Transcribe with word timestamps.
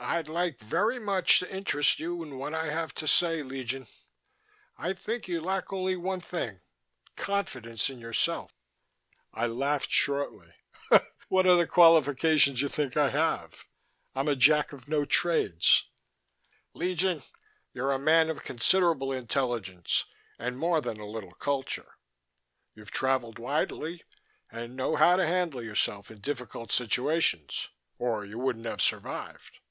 "I'd 0.00 0.28
like 0.28 0.58
very 0.60 0.98
much 1.00 1.40
to 1.40 1.52
interest 1.54 1.98
you 1.98 2.22
in 2.22 2.38
what 2.38 2.54
I 2.54 2.70
have 2.70 2.94
to 2.94 3.06
say, 3.08 3.42
Legion. 3.42 3.88
I 4.76 4.92
think 4.92 5.26
you 5.26 5.40
lack 5.40 5.72
only 5.72 5.96
one 5.96 6.20
thing 6.20 6.60
confidence 7.16 7.90
in 7.90 7.98
yourself." 7.98 8.52
I 9.34 9.46
laughed 9.46 9.90
shortly. 9.90 10.54
"What 11.28 11.46
are 11.48 11.56
the 11.56 11.66
qualifications 11.66 12.62
you 12.62 12.68
think 12.68 12.96
I 12.96 13.10
have? 13.10 13.66
I'm 14.14 14.28
a 14.28 14.36
jack 14.36 14.72
of 14.72 14.86
no 14.88 15.04
trades" 15.04 15.84
"Legion, 16.74 17.22
you're 17.74 17.92
a 17.92 17.98
man 17.98 18.30
of 18.30 18.44
considerable 18.44 19.12
intelligence 19.12 20.04
and 20.38 20.56
more 20.56 20.80
than 20.80 21.00
a 21.00 21.06
little 21.06 21.34
culture; 21.34 21.96
you've 22.72 22.92
travelled 22.92 23.38
widely 23.40 24.04
and 24.50 24.76
know 24.76 24.94
how 24.96 25.16
to 25.16 25.26
handle 25.26 25.60
yourself 25.62 26.08
in 26.10 26.20
difficult 26.20 26.70
situations 26.72 27.68
or 27.98 28.24
you 28.24 28.38
wouldn't 28.38 28.66
have 28.66 28.80
survived. 28.80 29.58